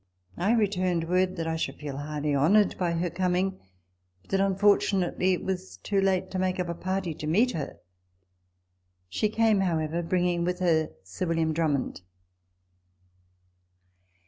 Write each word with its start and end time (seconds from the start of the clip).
I 0.37 0.53
returned 0.53 1.07
word 1.07 1.35
that 1.35 1.45
I 1.45 1.55
should 1.55 1.75
feel 1.75 1.97
highly 1.97 2.35
honoured 2.35 2.75
by 2.79 2.93
her 2.93 3.11
coming, 3.11 3.59
but 4.23 4.31
that 4.31 4.39
unfortu 4.39 4.97
nately 4.97 5.33
it 5.33 5.43
was 5.43 5.77
too 5.77 6.01
late 6.01 6.31
to 6.31 6.39
make 6.39 6.59
up 6.59 6.69
a 6.69 6.73
party 6.73 7.13
to 7.13 7.27
meet 7.27 7.51
her. 7.51 7.77
She 9.09 9.29
came, 9.29 9.59
however, 9.59 10.01
bringing 10.01 10.43
with 10.43 10.57
her 10.57 10.89
Sir 11.03 11.27
William 11.27 11.53
Drummond. 11.53 12.01